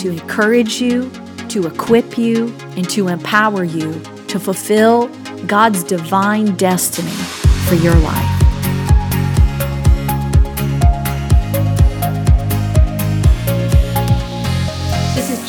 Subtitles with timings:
[0.00, 1.10] to encourage you,
[1.48, 3.92] to equip you, and to empower you
[4.28, 5.08] to fulfill
[5.46, 7.10] God's divine destiny
[7.66, 8.29] for your life.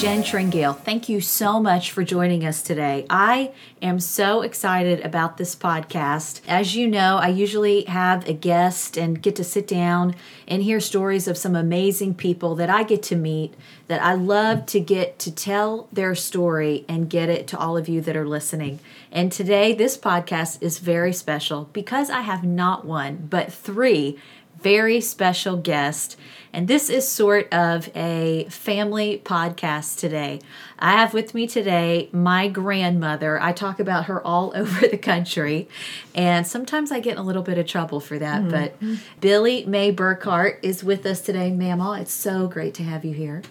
[0.02, 0.76] Jen Tringale.
[0.79, 3.06] Thank you so much for joining us today.
[3.08, 3.52] I
[3.84, 6.42] am so excited about this podcast.
[6.47, 10.16] As you know, I usually have a guest and get to sit down
[10.48, 13.53] and hear stories of some amazing people that I get to meet
[13.90, 17.88] that I love to get to tell their story and get it to all of
[17.88, 18.80] you that are listening.
[19.11, 24.17] And today, this podcast is very special because I have not one, but three
[24.61, 26.17] very special guest.
[26.53, 30.41] And this is sort of a family podcast today.
[30.79, 33.41] I have with me today my grandmother.
[33.41, 35.69] I talk about her all over the country,
[36.13, 38.41] and sometimes I get in a little bit of trouble for that.
[38.41, 38.49] Mm-hmm.
[38.49, 41.51] But Billy May Burkhart is with us today.
[41.51, 43.43] Mama, it's so great to have you here.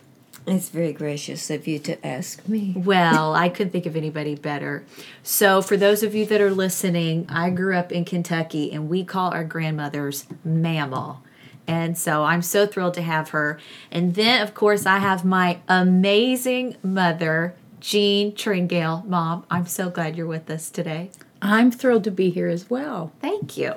[0.47, 2.75] It's very gracious of you to ask me.
[2.77, 4.85] Well, I couldn't think of anybody better.
[5.23, 9.05] So, for those of you that are listening, I grew up in Kentucky and we
[9.05, 11.19] call our grandmothers Mama.
[11.67, 13.59] And so I'm so thrilled to have her.
[13.91, 19.05] And then, of course, I have my amazing mother, Jean Tringale.
[19.07, 21.11] Mom, I'm so glad you're with us today.
[21.43, 23.13] I'm thrilled to be here as well.
[23.23, 23.75] Thank you.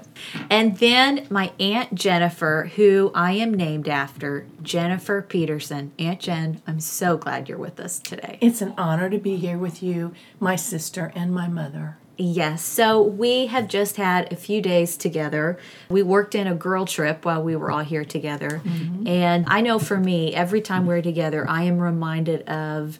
[0.49, 5.93] And then my Aunt Jennifer, who I am named after, Jennifer Peterson.
[5.97, 8.37] Aunt Jen, I'm so glad you're with us today.
[8.41, 11.97] It's an honor to be here with you, my sister, and my mother.
[12.17, 12.63] Yes.
[12.63, 15.57] So we have just had a few days together.
[15.89, 18.61] We worked in a girl trip while we were all here together.
[18.63, 19.07] Mm-hmm.
[19.07, 22.99] And I know for me, every time we're together, I am reminded of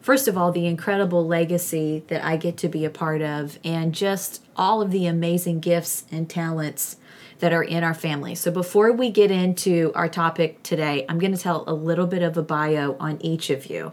[0.00, 3.94] first of all, the incredible legacy that I get to be a part of, and
[3.94, 6.96] just all of the amazing gifts and talents
[7.38, 8.34] that are in our family.
[8.34, 12.22] So, before we get into our topic today, I'm going to tell a little bit
[12.22, 13.92] of a bio on each of you.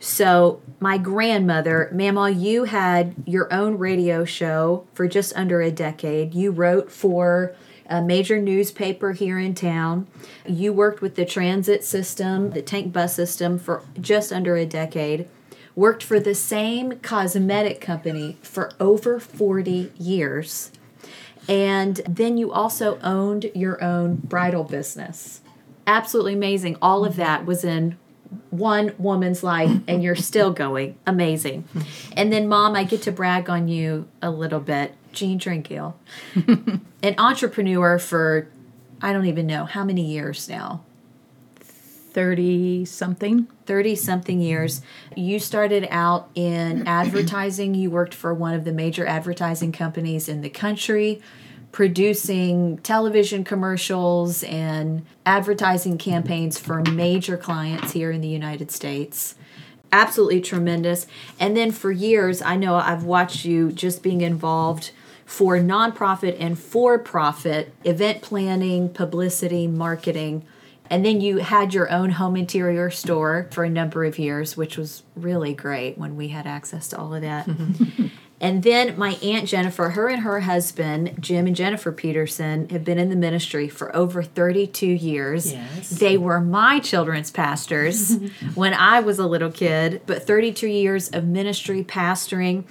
[0.00, 6.34] So, my grandmother, Mama, you had your own radio show for just under a decade.
[6.34, 7.54] You wrote for
[7.86, 10.06] a major newspaper here in town.
[10.46, 15.28] You worked with the transit system, the TANK bus system, for just under a decade
[15.78, 20.72] worked for the same cosmetic company for over 40 years.
[21.48, 25.40] And then you also owned your own bridal business.
[25.86, 26.76] Absolutely amazing.
[26.82, 27.96] All of that was in
[28.50, 30.98] one woman's life, and you're still going.
[31.06, 31.64] Amazing.
[32.16, 34.94] And then, Mom, I get to brag on you a little bit.
[35.12, 35.94] Jean Tringale,
[37.02, 38.48] an entrepreneur for
[39.00, 40.84] I don't even know how many years now.
[41.60, 44.80] 30 something 30 something years
[45.14, 50.40] you started out in advertising you worked for one of the major advertising companies in
[50.40, 51.20] the country
[51.72, 59.34] producing television commercials and advertising campaigns for major clients here in the United States
[59.90, 61.06] absolutely tremendous
[61.40, 64.90] and then for years I know I've watched you just being involved
[65.24, 70.44] for nonprofit and for profit event planning publicity marketing
[70.90, 74.76] and then you had your own home interior store for a number of years, which
[74.76, 77.48] was really great when we had access to all of that.
[78.40, 82.98] and then my Aunt Jennifer, her and her husband, Jim and Jennifer Peterson, have been
[82.98, 85.52] in the ministry for over 32 years.
[85.52, 85.90] Yes.
[85.90, 88.16] They were my children's pastors
[88.54, 92.64] when I was a little kid, but 32 years of ministry, pastoring.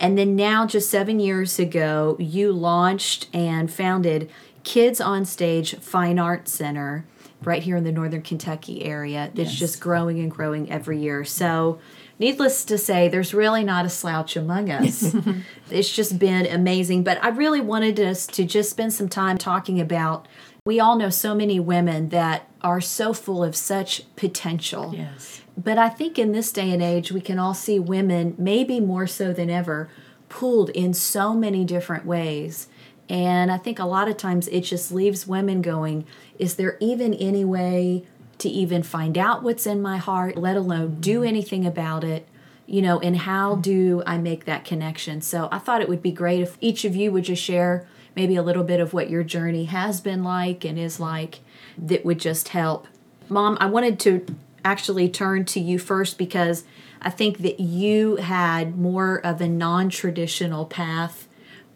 [0.00, 4.28] And then now, just seven years ago, you launched and founded
[4.64, 7.04] Kids on Stage Fine Arts Center
[7.44, 9.58] right here in the northern Kentucky area that's yes.
[9.58, 11.24] just growing and growing every year.
[11.24, 11.80] So,
[12.22, 15.14] needless to say, there's really not a slouch among us.
[15.70, 17.02] it's just been amazing.
[17.02, 20.28] But I really wanted us to just spend some time talking about.
[20.64, 24.94] We all know so many women that are so full of such potential.
[24.96, 25.42] Yes.
[25.56, 29.08] But I think in this day and age, we can all see women, maybe more
[29.08, 29.90] so than ever,
[30.28, 32.68] pulled in so many different ways
[33.12, 36.06] and I think a lot of times it just leaves women going,
[36.38, 38.06] is there even any way
[38.42, 42.28] to even find out what's in my heart, let alone do anything about it?
[42.66, 45.20] You know, and how do I make that connection?
[45.20, 48.36] So I thought it would be great if each of you would just share maybe
[48.36, 51.40] a little bit of what your journey has been like and is like
[51.78, 52.86] that would just help.
[53.28, 54.26] Mom, I wanted to
[54.64, 56.64] actually turn to you first because
[57.00, 61.26] I think that you had more of a non traditional path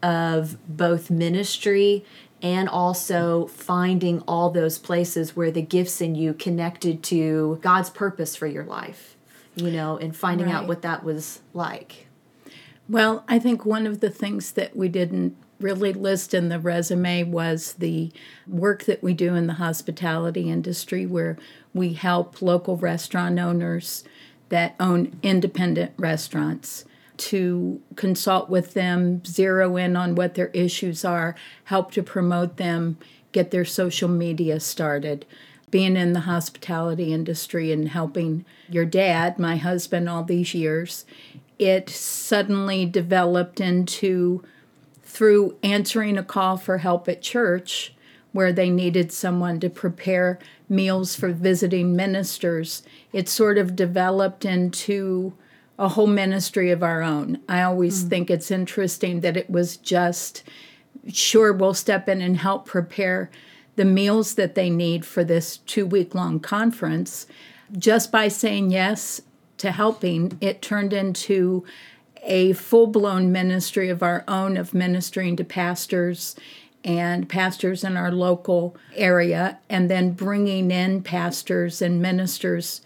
[0.02, 2.04] of both ministry
[2.42, 8.36] and also finding all those places where the gifts in you connected to God's purpose
[8.36, 9.16] for your life,
[9.54, 10.54] you know, and finding right.
[10.54, 12.06] out what that was like.
[12.88, 17.24] Well, I think one of the things that we didn't really list in the resume
[17.24, 18.12] was the
[18.46, 21.38] work that we do in the hospitality industry, where
[21.72, 24.04] we help local restaurant owners
[24.50, 26.84] that own independent restaurants
[27.18, 31.34] to consult with them, zero in on what their issues are,
[31.64, 32.98] help to promote them,
[33.32, 35.26] get their social media started.
[35.70, 41.04] Being in the hospitality industry and helping your dad, my husband, all these years,
[41.58, 44.44] it suddenly developed into
[45.02, 47.94] through answering a call for help at church
[48.32, 50.38] where they needed someone to prepare
[50.68, 52.82] meals for visiting ministers.
[53.12, 55.32] It sort of developed into
[55.78, 57.40] a whole ministry of our own.
[57.48, 58.08] I always mm.
[58.08, 60.42] think it's interesting that it was just
[61.12, 63.30] sure we'll step in and help prepare
[63.76, 67.26] the meals that they need for this two week long conference.
[67.76, 69.20] Just by saying yes
[69.58, 71.64] to helping, it turned into
[72.22, 76.34] a full blown ministry of our own of ministering to pastors
[76.82, 82.80] and pastors in our local area, and then bringing in pastors and ministers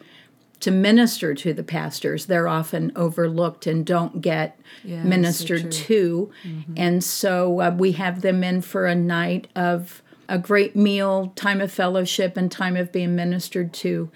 [0.60, 2.26] to minister to the pastors.
[2.26, 6.32] They're often overlooked and don't get yeah, ministered so to.
[6.44, 6.74] Mm-hmm.
[6.76, 11.60] And so uh, we have them in for a night of a great meal, time
[11.60, 14.10] of fellowship, and time of being ministered to.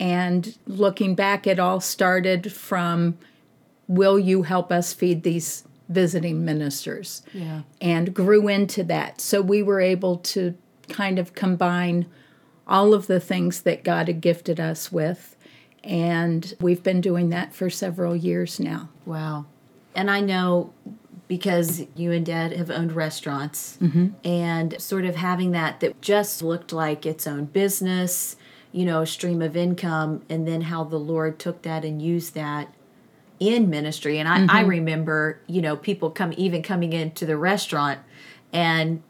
[0.00, 3.18] And looking back, it all started from
[3.86, 7.22] Will you help us feed these visiting ministers?
[7.34, 7.62] Yeah.
[7.80, 9.20] And grew into that.
[9.20, 10.56] So we were able to
[10.88, 12.06] kind of combine
[12.68, 15.36] all of the things that God had gifted us with
[15.82, 18.88] and we've been doing that for several years now.
[19.06, 19.46] Wow.
[19.94, 20.72] And I know
[21.30, 24.08] because you and dad have owned restaurants mm-hmm.
[24.24, 28.36] and sort of having that that just looked like its own business,
[28.72, 32.74] you know, stream of income, and then how the Lord took that and used that
[33.38, 34.18] in ministry.
[34.18, 34.50] And I, mm-hmm.
[34.50, 38.00] I remember, you know, people come even coming into the restaurant
[38.52, 39.02] and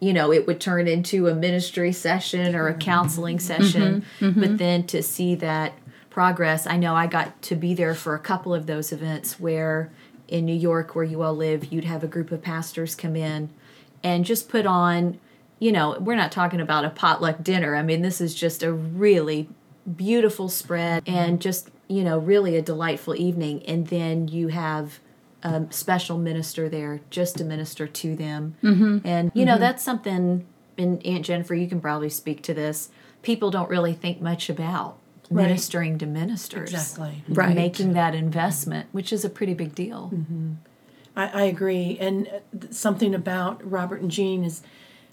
[0.00, 4.24] you know it would turn into a ministry session or a counseling session mm-hmm.
[4.24, 4.40] Mm-hmm.
[4.40, 5.74] but then to see that
[6.10, 6.66] progress.
[6.66, 9.90] I know I got to be there for a couple of those events where
[10.28, 13.50] in New York, where you all live, you'd have a group of pastors come in
[14.02, 15.18] and just put on,
[15.58, 17.74] you know, we're not talking about a potluck dinner.
[17.76, 19.48] I mean, this is just a really
[19.96, 23.62] beautiful spread and just, you know, really a delightful evening.
[23.64, 25.00] And then you have
[25.42, 28.54] a special minister there just to minister to them.
[28.62, 28.98] Mm-hmm.
[29.04, 29.60] And, you know, mm-hmm.
[29.62, 30.46] that's something,
[30.78, 32.90] and Aunt Jennifer, you can probably speak to this,
[33.22, 34.98] people don't really think much about
[35.30, 35.44] right.
[35.44, 36.72] ministering to ministers.
[36.72, 37.24] Exactly.
[37.28, 37.54] Right.
[37.54, 40.10] Making that investment, which is a pretty big deal.
[40.12, 40.52] Mm-hmm.
[41.16, 41.96] I, I agree.
[42.00, 44.62] And uh, something about Robert and Jean is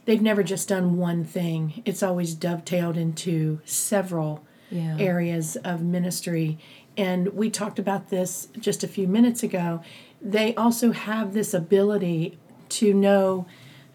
[0.06, 4.98] they've never just done one thing, it's always dovetailed into several yeah.
[5.00, 6.58] areas of ministry.
[6.96, 9.82] And we talked about this just a few minutes ago.
[10.22, 13.46] They also have this ability to know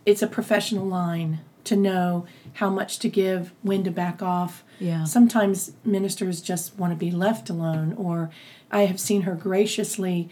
[0.06, 4.64] it's a professional line, to know how much to give, when to back off.
[4.82, 5.04] Yeah.
[5.04, 8.30] Sometimes ministers just want to be left alone, or
[8.70, 10.28] I have seen her graciously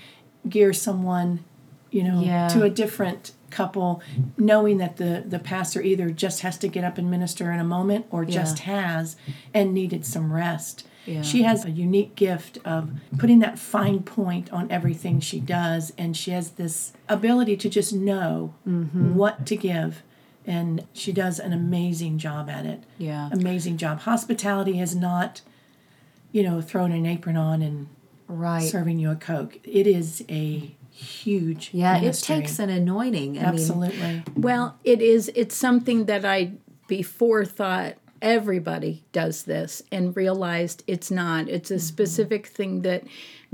[0.48, 1.44] gear someone,
[1.90, 2.48] you know, yeah.
[2.48, 4.02] to a different couple,
[4.36, 7.64] knowing that the the pastor either just has to get up and minister in a
[7.64, 8.30] moment, or yeah.
[8.30, 9.16] just has
[9.54, 10.86] and needed some rest.
[11.06, 11.22] Yeah.
[11.22, 16.16] She has a unique gift of putting that fine point on everything she does, and
[16.16, 19.14] she has this ability to just know mm-hmm.
[19.14, 20.02] what to give
[20.46, 22.84] and she does an amazing job at it.
[22.98, 23.28] Yeah.
[23.32, 24.00] Amazing job.
[24.00, 25.42] Hospitality is not,
[26.32, 27.88] you know, throwing an apron on and
[28.28, 29.58] right serving you a Coke.
[29.64, 32.36] It is a huge Yeah, ministry.
[32.36, 33.38] it takes an anointing.
[33.38, 33.98] I Absolutely.
[33.98, 36.52] Mean, well, it is it's something that I
[36.88, 41.48] before thought everybody does this and realized it's not.
[41.48, 41.80] It's a mm-hmm.
[41.80, 43.04] specific thing that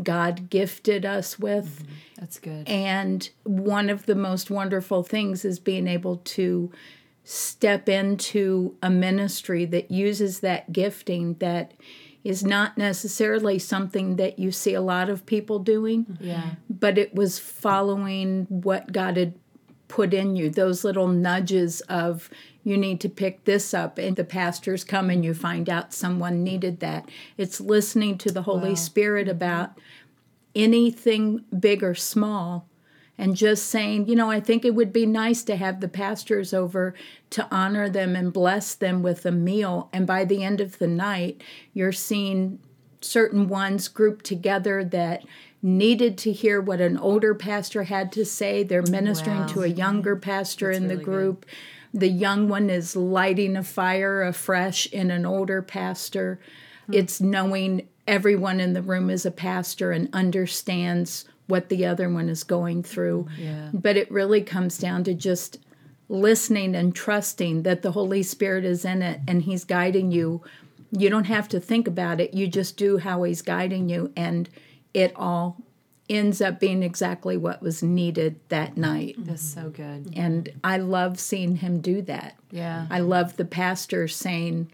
[0.03, 1.83] God gifted us with.
[1.83, 1.93] Mm-hmm.
[2.21, 2.69] That's good.
[2.69, 6.73] And one of the most wonderful things is being able to
[7.25, 11.73] step into a ministry that uses that gifting that
[12.23, 16.19] is not necessarily something that you see a lot of people doing.
[16.21, 16.51] Yeah.
[16.69, 19.35] But it was following what God had
[19.89, 22.29] put in you, those little nudges of
[22.65, 26.43] you need to pick this up and the pastors come and you find out someone
[26.43, 27.09] needed that.
[27.37, 28.75] It's listening to the Holy wow.
[28.75, 29.79] Spirit about
[30.55, 32.67] anything big or small
[33.19, 36.53] and just saying, you know, I think it would be nice to have the pastors
[36.53, 36.95] over
[37.31, 39.89] to honor them and bless them with a meal.
[39.93, 42.59] And by the end of the night, you're seeing
[43.01, 45.25] certain ones grouped together that
[45.63, 48.63] needed to hear what an older pastor had to say.
[48.63, 49.47] They're ministering wow.
[49.47, 51.47] to a younger pastor That's in the group.
[51.93, 52.01] Good.
[52.01, 56.39] The young one is lighting a fire afresh in an older pastor.
[56.87, 56.95] Hmm.
[56.95, 62.29] It's knowing everyone in the room is a pastor and understands what the other one
[62.29, 63.29] is going through.
[63.39, 63.71] Yeah.
[63.73, 65.59] But it really comes down to just
[66.09, 70.43] listening and trusting that the Holy Spirit is in it and He's guiding you.
[70.93, 74.49] You don't have to think about it, you just do how He's guiding you, and
[74.97, 75.59] it all
[76.09, 79.15] ends up being exactly what was needed that night.
[79.19, 79.25] Mm-hmm.
[79.31, 80.13] That's so good.
[80.17, 82.37] And I love seeing Him do that.
[82.51, 82.87] Yeah.
[82.89, 84.71] I love the pastor saying,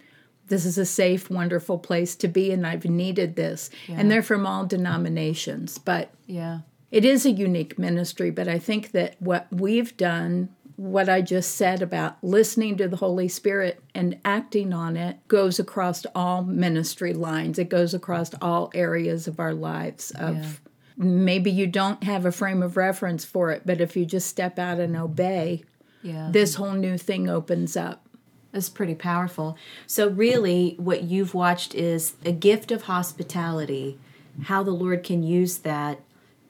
[0.46, 3.68] This is a safe, wonderful place to be, and I've needed this.
[3.88, 6.60] And they're from all denominations, but Yeah.
[6.92, 8.30] it is a unique ministry.
[8.30, 10.50] But I think that what we've done,
[10.82, 15.60] what I just said about listening to the Holy Spirit and acting on it, goes
[15.60, 20.10] across all ministry lines, it goes across all areas of our lives.
[20.10, 20.60] Of
[20.96, 24.58] maybe you don't have a frame of reference for it, but if you just step
[24.58, 25.62] out and obey,
[26.02, 26.30] Yeah.
[26.32, 28.04] this whole new thing opens up.
[28.50, 29.56] That's pretty powerful.
[29.86, 34.00] So, really, what you've watched is a gift of hospitality,
[34.42, 36.00] how the Lord can use that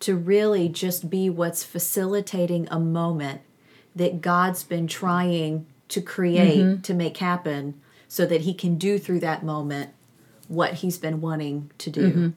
[0.00, 3.42] to really just be what's facilitating a moment
[3.94, 9.20] that God's been trying to create to make happen so that He can do through
[9.20, 9.90] that moment
[10.48, 12.34] what He's been wanting to do.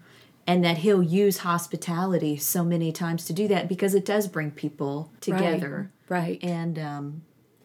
[0.48, 4.52] And that He'll use hospitality so many times to do that because it does bring
[4.52, 5.90] people together.
[6.08, 6.38] Right.
[6.44, 7.22] And um,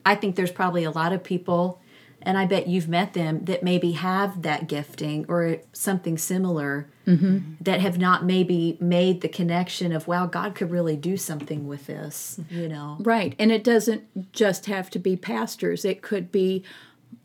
[0.07, 1.81] I think there's probably a lot of people,
[2.23, 7.55] and I bet you've met them that maybe have that gifting or something similar mm-hmm.
[7.61, 11.87] that have not maybe made the connection of, wow, God could really do something with
[11.87, 12.99] this, you know?
[13.01, 13.35] Right.
[13.39, 16.65] And it doesn't just have to be pastors, it could be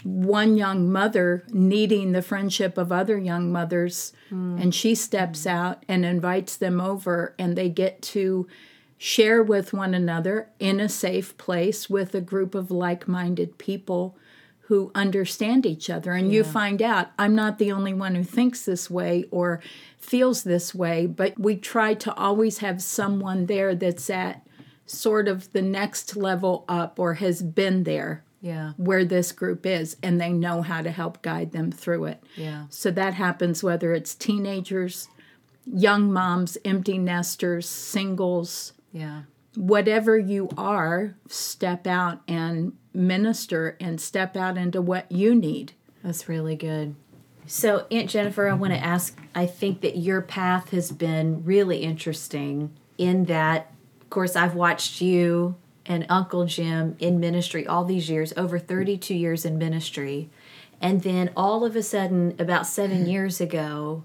[0.04, 4.62] one young mother needing the friendship of other young mothers, mm.
[4.62, 5.52] and she steps mm.
[5.52, 8.48] out and invites them over, and they get to
[8.98, 14.18] share with one another in a safe place with a group of like minded people
[14.68, 16.12] who understand each other.
[16.14, 19.62] And you find out I'm not the only one who thinks this way or
[20.00, 24.42] feels this way, but we try to always have someone there that's at
[24.88, 28.74] sort of the next level up or has been there Yeah.
[28.78, 32.24] where this group is and they know how to help guide them through it.
[32.36, 32.66] Yeah.
[32.70, 35.08] So that happens whether it's teenagers,
[35.66, 39.22] young moms, empty nesters, singles, Yeah.
[39.56, 45.74] whatever you are, step out and minister and step out into what you need.
[46.04, 46.96] That's really good.
[47.48, 51.80] So, Aunt Jennifer, I want to ask I think that your path has been really
[51.80, 53.72] interesting in that,
[54.02, 59.14] of course, I've watched you and Uncle Jim in ministry all these years, over 32
[59.14, 60.30] years in ministry.
[60.82, 64.04] And then all of a sudden, about seven years ago,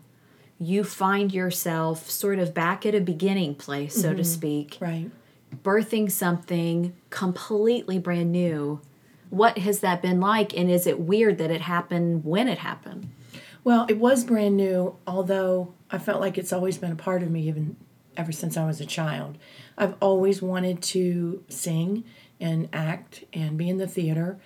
[0.59, 4.23] you find yourself sort of back at a beginning place, so to mm-hmm.
[4.25, 5.11] speak Right.
[5.63, 8.81] Birthing something completely brand new.
[9.31, 10.57] What has that been like?
[10.57, 13.11] And is it weird that it happened when it happened?
[13.63, 17.31] Well, it was brand new, although I felt like it's always been a part of
[17.31, 17.77] me, even
[18.17, 19.39] ever since I was a child.
[19.77, 22.05] I've always wanted to sing
[22.41, 24.39] and act and be in the theater.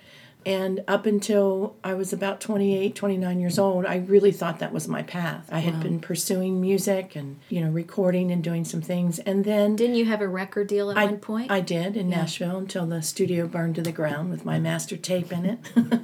[0.45, 4.87] And up until I was about 28, 29 years old, I really thought that was
[4.87, 5.49] my path.
[5.51, 9.17] I had been pursuing music and, you know, recording and doing some things.
[9.19, 11.49] And then Didn't you have a record deal at I, one point?
[11.49, 15.31] I did in Nashville until the studio burned to the ground with my master tape
[15.31, 15.59] in it.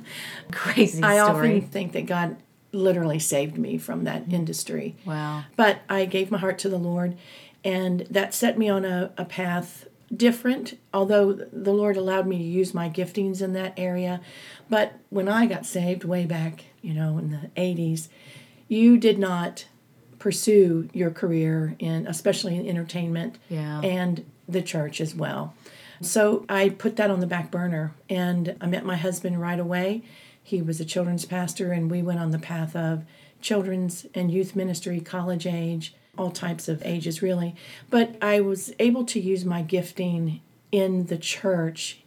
[0.52, 1.58] Crazy I story.
[1.58, 2.38] often think that God
[2.72, 4.96] literally saved me from that industry.
[5.06, 5.44] wow.
[5.56, 7.16] But I gave my heart to the Lord,
[7.64, 12.44] and that set me on a, a path different, although the Lord allowed me to
[12.44, 14.22] use my giftings in that area.
[14.70, 18.08] But when I got saved way back, you know, in the 80s,
[18.68, 19.65] you did not
[20.20, 23.82] pursue your career in, especially in entertainment Yeah.
[23.82, 25.53] and the church as well.
[26.01, 30.03] So I put that on the back burner and I met my husband right away.
[30.44, 33.03] He was a children's pastor and we went on the path of
[33.39, 37.56] children's and youth ministry, college age, all types of ages really.
[37.89, 40.41] But I was able to use my gifting
[40.72, 42.01] in the church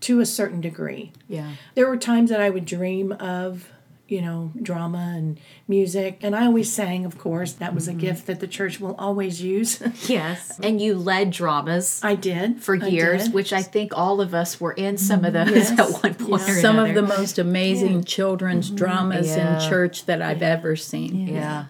[0.00, 1.12] to a certain degree.
[1.28, 1.52] Yeah.
[1.74, 3.70] There were times that I would dream of,
[4.06, 7.52] you know, drama and music, and I always sang, of course.
[7.54, 8.00] That was a mm-hmm.
[8.00, 9.82] gift that the church will always use.
[10.08, 10.60] Yes.
[10.62, 13.32] And you led dramas I did for I years, did.
[13.34, 15.54] which I think all of us were in some of mm-hmm.
[15.54, 15.78] those Yes.
[15.94, 16.54] at one point Yeah.
[16.54, 18.76] or Some of the most amazing children's mm-hmm.
[18.76, 19.54] dramas Yeah.
[19.62, 21.28] in church that I've ever seen.
[21.28, 21.66] Yeah.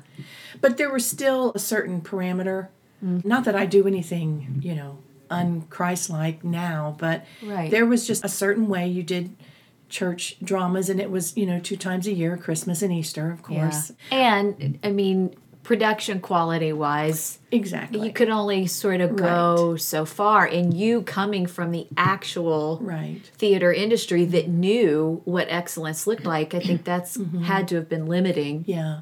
[0.61, 2.69] But there was still a certain parameter.
[3.05, 3.25] Mm.
[3.25, 4.99] Not that I do anything, you know,
[5.31, 7.71] unchristlike now, but Right.
[7.71, 9.37] there was just a certain way you did
[9.89, 13.43] church dramas, and it was, you know, two times a year, Christmas and Easter, of
[13.43, 13.93] course.
[14.11, 14.37] Yeah.
[14.37, 18.07] And I mean, production quality wise, Exactly.
[18.07, 20.47] you could only sort of go so far.
[20.47, 23.21] And you coming from the actual right.
[23.39, 27.43] theater industry that knew what excellence looked like, I think that's mm-hmm.
[27.43, 28.65] had to have been limiting.
[28.67, 29.01] Yeah.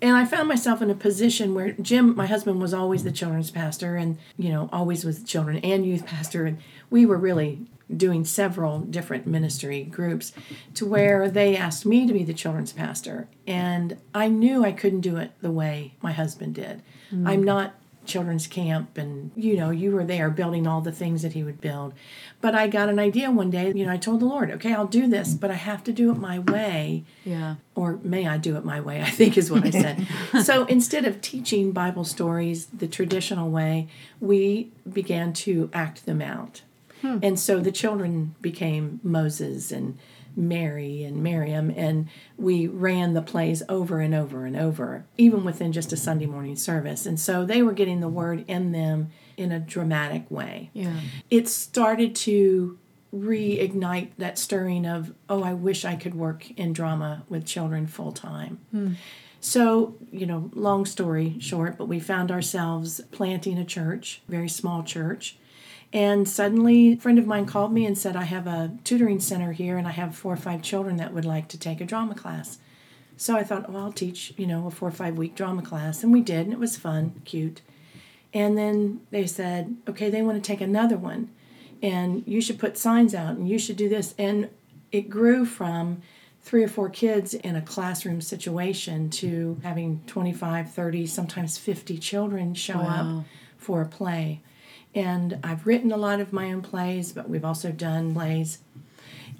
[0.00, 3.50] And I found myself in a position where Jim, my husband, was always the children's
[3.50, 6.46] pastor and, you know, always was children and youth pastor.
[6.46, 6.58] And
[6.90, 10.32] we were really doing several different ministry groups
[10.74, 13.28] to where they asked me to be the children's pastor.
[13.46, 16.82] And I knew I couldn't do it the way my husband did.
[17.12, 17.44] I'm mm.
[17.44, 17.74] not
[18.04, 21.60] children's camp and you know you were there building all the things that he would
[21.60, 21.92] build
[22.40, 24.86] but i got an idea one day you know i told the lord okay i'll
[24.86, 27.56] do this but i have to do it my way Yeah.
[27.74, 30.06] or may I do it my way, I think is what I said.
[30.44, 33.88] so instead of teaching Bible stories the traditional way,
[34.20, 36.62] we began to act them out.
[37.02, 37.18] Hmm.
[37.22, 39.98] And so the children became Moses and
[40.36, 45.72] Mary and Miriam, and we ran the plays over and over and over, even within
[45.72, 47.06] just a Sunday morning service.
[47.06, 51.00] And so they were getting the word in them in a dramatic way Yeah.
[51.30, 52.78] it started to
[53.12, 58.12] reignite that stirring of oh i wish i could work in drama with children full
[58.12, 58.92] time hmm.
[59.40, 64.82] so you know long story short but we found ourselves planting a church very small
[64.82, 65.36] church
[65.94, 69.52] and suddenly a friend of mine called me and said i have a tutoring center
[69.52, 72.14] here and i have four or five children that would like to take a drama
[72.14, 72.58] class
[73.16, 76.02] so i thought well i'll teach you know a four or five week drama class
[76.02, 77.62] and we did and it was fun cute
[78.34, 81.30] and then they said, okay, they want to take another one.
[81.80, 84.14] And you should put signs out and you should do this.
[84.18, 84.50] And
[84.90, 86.02] it grew from
[86.42, 92.54] three or four kids in a classroom situation to having 25, 30, sometimes 50 children
[92.54, 93.24] show up
[93.56, 94.42] for a play.
[94.94, 98.58] And I've written a lot of my own plays, but we've also done plays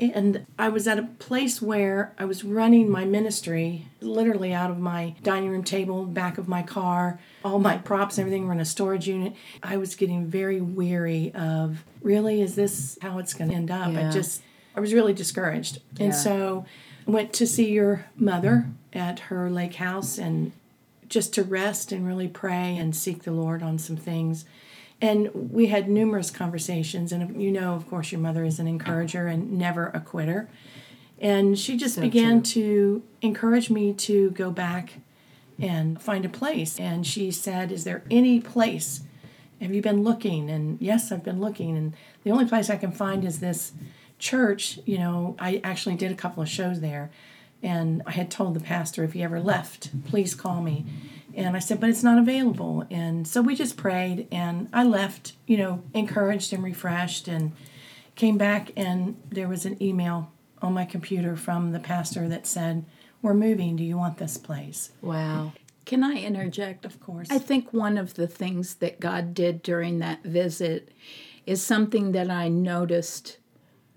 [0.00, 4.78] and I was at a place where I was running my ministry literally out of
[4.78, 7.20] my dining room table, back of my car.
[7.44, 9.34] All my props, everything were in a storage unit.
[9.62, 13.88] I was getting very weary of really, is this how it's going to end up?
[13.88, 14.42] I just,
[14.76, 15.80] I was really discouraged.
[16.00, 16.64] And so
[17.06, 20.52] I went to see your mother at her lake house and
[21.08, 24.44] just to rest and really pray and seek the Lord on some things.
[25.04, 29.26] And we had numerous conversations, and you know, of course, your mother is an encourager
[29.26, 30.49] and never a quitter.
[31.18, 34.94] And she just began to encourage me to go back
[35.61, 36.80] and find a place.
[36.80, 39.02] And she said, Is there any place?
[39.61, 40.49] Have you been looking?
[40.49, 41.76] And yes, I've been looking.
[41.76, 43.72] And the only place I can find is this
[44.18, 44.78] church.
[44.87, 47.11] You know, I actually did a couple of shows there.
[47.64, 50.85] And I had told the pastor, if he ever left, please call me.
[51.35, 52.85] And I said, but it's not available.
[52.90, 57.53] And so we just prayed, and I left, you know, encouraged and refreshed, and
[58.16, 62.85] came back, and there was an email on my computer from the pastor that said,
[63.22, 63.77] We're moving.
[63.77, 64.92] Do you want this place?
[65.00, 65.53] Wow.
[65.87, 66.85] Can I interject?
[66.85, 67.29] Of course.
[67.31, 70.90] I think one of the things that God did during that visit
[71.46, 73.38] is something that I noticed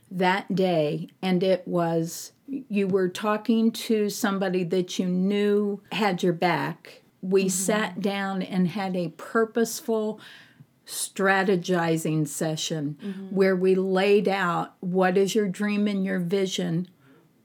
[0.10, 6.34] that day, and it was you were talking to somebody that you knew had your
[6.34, 7.02] back.
[7.22, 7.50] We mm-hmm.
[7.50, 10.20] sat down and had a purposeful
[10.86, 13.36] strategizing session mm-hmm.
[13.36, 16.88] where we laid out what is your dream and your vision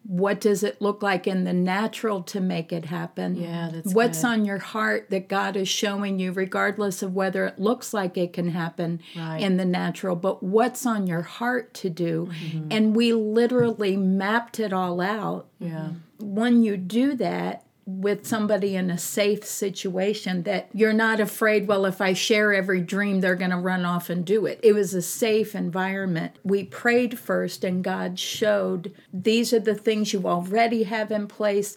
[0.05, 4.23] what does it look like in the natural to make it happen Yeah, that's what's
[4.23, 4.29] good.
[4.29, 8.33] on your heart that god is showing you regardless of whether it looks like it
[8.33, 9.41] can happen Right.
[9.41, 12.69] in the natural but what's on your heart to do Mm-hmm.
[12.71, 15.91] and we literally mapped it all out Yeah.
[16.19, 21.85] when you do that with somebody in a safe situation that you're not afraid well
[21.85, 24.61] if i share every dream they're going to run off and do it.
[24.63, 26.37] It was a safe environment.
[26.45, 31.77] We prayed first and god showed these are the things you already have in place.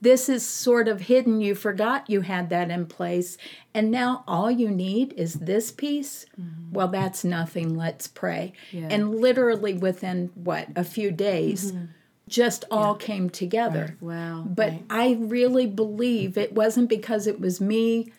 [0.00, 1.40] This is sort of hidden.
[1.40, 3.36] You forgot you had that in place.
[3.74, 6.26] And now all you need is this piece?
[6.40, 6.72] Mm-hmm.
[6.72, 7.76] Well that's nothing.
[7.76, 8.52] Let's pray.
[8.70, 8.88] Yeah.
[8.90, 11.86] and literally within what a few days mm-hmm.
[12.28, 14.44] Just all came together Wow.
[14.48, 18.12] but I really believe it wasn't because it was me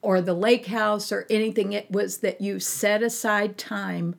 [0.00, 1.72] or the lake house or anything.
[1.72, 4.16] It was that you set aside time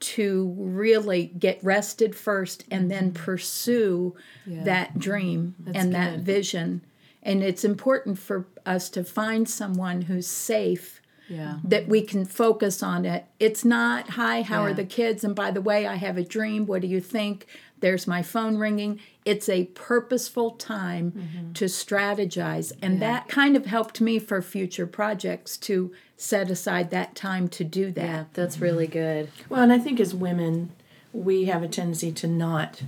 [0.00, 3.22] to really get rested first and then mm-hmm.
[3.24, 6.82] pursue that dream and that vision.
[7.22, 11.58] And it's important for us to find someone who's safe Yeah.
[11.62, 13.26] that we can focus on it.
[13.38, 15.22] It's not, hi, how are the kids?
[15.22, 16.66] And by the way, I have a dream.
[16.66, 17.46] What do you think?
[17.80, 19.00] There's my phone ringing.
[19.24, 21.52] It's a purposeful time Mm-hmm.
[21.54, 22.72] to strategize.
[22.82, 27.64] And that kind of helped me for future projects to set aside that time to
[27.64, 28.02] do that.
[28.02, 29.30] Yeah, that's really good.
[29.48, 30.70] Well, and I think as women,
[31.12, 32.82] we have a tendency to not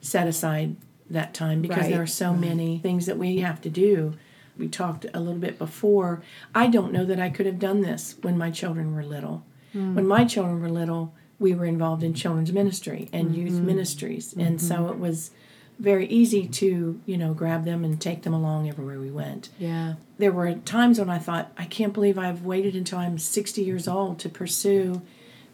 [0.00, 0.76] set aside
[1.10, 1.90] that time because Right.
[1.90, 4.14] there are so many things that we have to do.
[4.56, 6.22] We talked a little bit before.
[6.54, 9.42] I don't know that I could have done this when my children were little.
[9.72, 12.20] When my children were little, we were involved in mm-hmm.
[12.20, 13.40] children's ministry and mm-hmm.
[13.40, 14.32] youth ministries.
[14.34, 14.66] And mm-hmm.
[14.68, 15.32] so it was
[15.80, 19.48] very easy to, you know, grab them and take them along everywhere we went.
[19.58, 19.94] Yeah.
[20.18, 23.88] There were times when I thought, I can't believe I've waited until I'm 60 years
[23.88, 25.00] old to pursue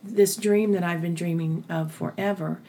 [0.03, 2.61] this dream that I've been dreaming of forever.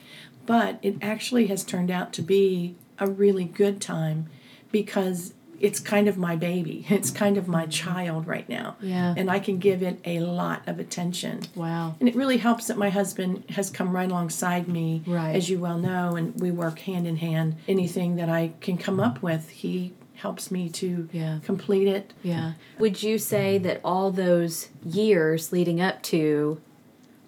[0.45, 4.29] But it actually has turned out to be a really good time
[4.71, 6.85] because it's kind of my baby.
[6.89, 8.75] It's kind of my child right now.
[8.81, 9.13] Yeah.
[9.17, 11.41] And I can give it a lot of attention.
[11.55, 11.95] Wow.
[11.99, 15.35] And it really helps that my husband has come right alongside me, Right.
[15.35, 17.55] as you well know, and we work hand in hand.
[17.67, 21.37] Anything that I can come up with, he helps me to Yeah.
[21.43, 22.13] complete it.
[22.23, 22.53] Yeah.
[22.79, 26.59] Would you say that all those years leading up to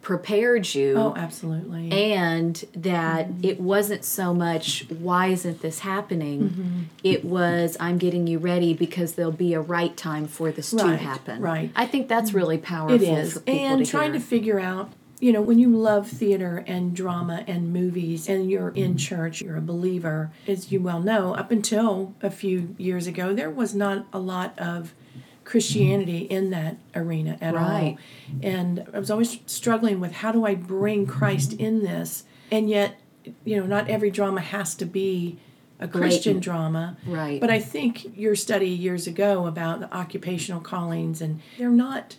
[0.02, 1.92] prepared you Oh, absolutely.
[1.92, 3.40] and that Mm-hmm.
[3.46, 6.80] it wasn't so much why isn't this happening Mm-hmm.
[7.04, 10.96] it was i'm getting you ready because there'll be a right time for this to
[10.98, 11.72] happen right.
[11.76, 13.42] i think that's really powerful It is.
[13.46, 14.22] And to trying hear.
[14.22, 18.70] to figure out, you know, when you love theater and drama and movies and you're
[18.70, 23.34] in church, you're a believer, as you well know, up until a few years ago,
[23.34, 24.94] there was not a lot of
[25.50, 27.98] Christianity in that arena at Right.
[27.98, 28.40] all.
[28.44, 32.24] And I was always struggling with how do I bring Christ in this?
[32.52, 33.00] And yet,
[33.46, 35.40] you know, not every drama has to be
[35.80, 36.44] a Christian Blatant.
[36.44, 36.98] drama.
[37.04, 37.42] Right.
[37.42, 42.18] But I think your study years ago about the occupational callings and they're not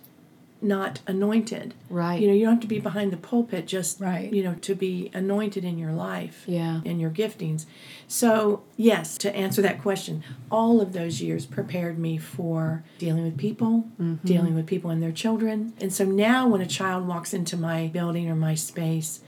[0.62, 1.74] not anointed.
[1.88, 2.20] Right.
[2.20, 4.32] You know, you don't have to be behind the pulpit just Right.
[4.32, 6.44] you know to be anointed in your life.
[6.46, 6.80] Yeah.
[6.84, 7.64] And your giftings.
[8.08, 13.38] So, yes, to answer that question, all of those years prepared me for dealing with
[13.38, 14.26] people, Mm-hmm.
[14.26, 15.72] dealing with people and their children.
[15.80, 19.20] And so now when a child walks into my building or my space,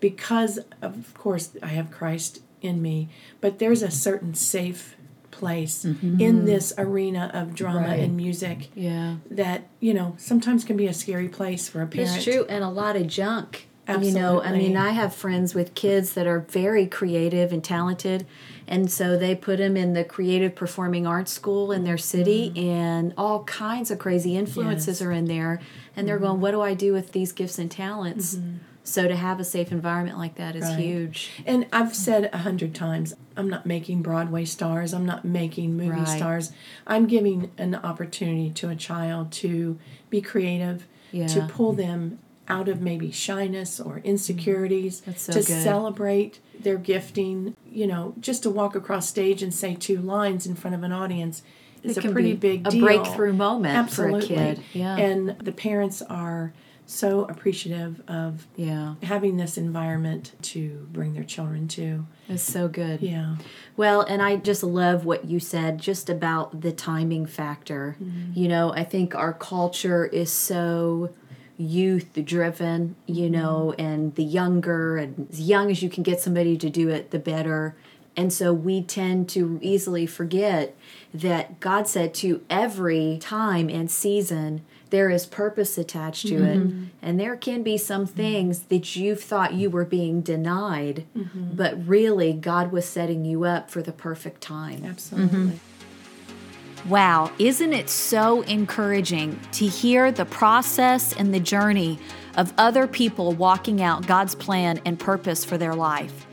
[0.00, 3.08] because of course I have Christ in me,
[3.40, 4.96] but there's a certain safe
[5.40, 8.00] place in this arena of drama Right.
[8.04, 12.16] and music yeah that you know sometimes can be a scary place for a parent.
[12.16, 13.66] It's true, and a lot of junk.
[13.86, 14.08] Absolutely.
[14.18, 18.24] You know, I mean, I have friends with kids that are very creative and talented,
[18.66, 23.12] and so they put them in the creative performing arts school in their city, and
[23.18, 24.88] all kinds of crazy influences Mm-hmm.
[24.90, 25.00] Yes.
[25.00, 25.08] Mm-hmm.
[25.08, 25.60] are in there,
[25.96, 28.38] and they're going, "What do I do with these gifts and talents?"
[28.86, 30.78] So to have a safe environment like that is Right.
[30.78, 31.30] huge.
[31.46, 34.92] And I've said a hundred times, I'm not making Broadway stars.
[34.92, 36.06] I'm not making movie Right.
[36.08, 36.52] stars.
[36.86, 39.78] I'm giving an opportunity to a child to
[40.10, 44.06] be creative, to pull them out of maybe shyness or mm-hmm.
[44.06, 45.62] insecurities, That's so to good.
[45.62, 47.56] celebrate their gifting.
[47.70, 50.92] You know, just to walk across stage and say two lines in front of an
[50.92, 51.42] audience
[51.82, 52.84] is a pretty big a deal.
[52.84, 54.26] breakthrough moment Absolutely.
[54.28, 54.60] for a kid.
[54.72, 54.96] Yeah.
[54.96, 56.52] And the parents are
[56.86, 62.06] so appreciative of Yeah, having this environment to bring their children to.
[62.28, 63.00] it's so good.
[63.00, 63.36] Yeah.
[63.76, 67.96] Well, and I just love what you said just about the timing factor.
[68.02, 68.38] Mm-hmm.
[68.38, 71.10] You know, I think our culture is so
[71.56, 73.32] youth driven, you mm-hmm.
[73.32, 77.10] know, and the younger and as young as you can get somebody to do it,
[77.10, 77.76] the better.
[78.16, 80.76] And so we tend to easily forget
[81.12, 84.64] that God said to every time and season,
[84.94, 86.56] there is purpose attached to it.
[86.56, 86.84] Mm-hmm.
[87.02, 91.56] And there can be some things that you've thought you were being denied, mm-hmm.
[91.56, 94.84] but really God was setting you up for the perfect time.
[94.84, 95.36] Absolutely.
[95.36, 96.88] Mm-hmm.
[96.88, 101.98] Wow, isn't it so encouraging to hear the process and the journey
[102.36, 106.24] of other people walking out God's plan and purpose for their life?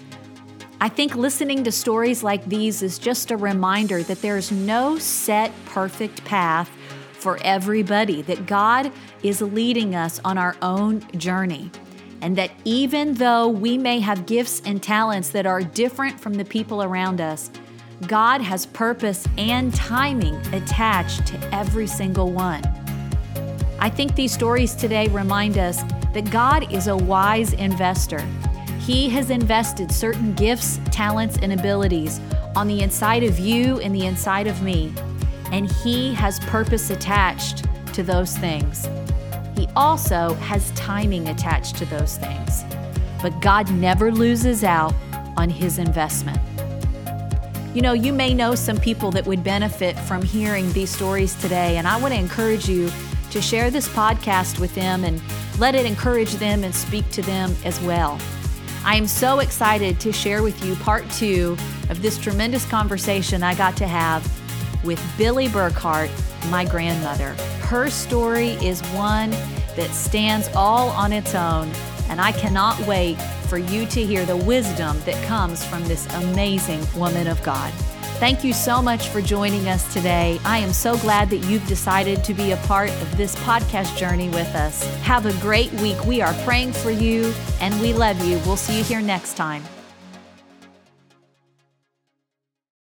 [0.79, 5.51] I think listening to stories like these is just a reminder that there's no set
[5.65, 6.69] perfect path
[7.21, 8.91] for everybody, that God
[9.23, 11.71] is leading us on our own journey.
[12.21, 16.45] And that even though we may have gifts and talents that are different from the
[16.45, 17.49] people around us,
[18.07, 22.63] God has purpose and timing attached to every single one.
[23.79, 25.81] I think these stories today remind us
[26.13, 28.21] that God is a wise investor.
[28.79, 32.19] He has invested certain gifts, talents, and abilities
[32.55, 34.93] on the inside of you and the inside of me,
[35.51, 38.87] and He has purpose attached to those things.
[39.55, 42.63] He also has timing attached to those things.
[43.21, 44.93] But God never loses out
[45.37, 46.39] on His investment.
[47.75, 51.77] You know, you may know some people that would benefit from hearing these stories today,
[51.77, 52.91] and I want to encourage you
[53.29, 55.21] to share this podcast with them and
[55.57, 58.19] let it encourage them and speak to them as well.
[58.83, 61.55] I am so excited to share with you part two
[61.89, 64.27] of this tremendous conversation I got to have
[64.83, 66.09] with Billy Burkhart,
[66.49, 67.33] my grandmother.
[67.61, 69.31] Her story is one
[69.75, 71.71] that stands all on its own,
[72.09, 73.15] and I cannot wait
[73.47, 77.71] for you to hear the wisdom that comes from this amazing woman of God.
[78.21, 80.39] Thank you so much for joining us today.
[80.45, 84.29] I am so glad that you've decided to be a part of this podcast journey
[84.29, 84.83] with us.
[85.01, 86.05] Have a great week.
[86.05, 88.37] We are praying for you and we love you.
[88.45, 89.63] We'll see you here next time.